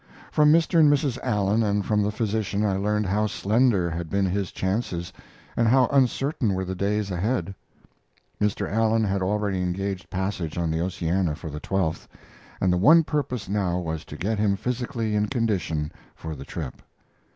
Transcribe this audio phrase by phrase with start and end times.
[0.31, 0.79] From Mr.
[0.79, 1.19] and Mrs.
[1.21, 5.13] Allen and from the physician I learned how slender had been his chances
[5.55, 7.53] and how uncertain were the days ahead.
[8.41, 8.67] Mr.
[8.67, 12.07] Allen had already engaged passage on the Oceana for the 12th,
[12.59, 16.81] and the one purpose now was to get him physically in condition for the trip.